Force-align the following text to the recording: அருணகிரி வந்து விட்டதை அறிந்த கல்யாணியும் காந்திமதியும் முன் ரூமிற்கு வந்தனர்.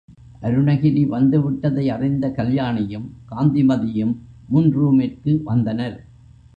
அருணகிரி 0.41 1.03
வந்து 1.05 1.41
விட்டதை 1.41 1.89
அறிந்த 1.89 2.27
கல்யாணியும் 2.29 3.07
காந்திமதியும் 3.29 4.13
முன் 4.47 4.71
ரூமிற்கு 4.71 5.41
வந்தனர். 5.43 5.97